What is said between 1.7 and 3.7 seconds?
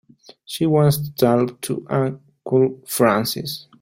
Uncle Francis.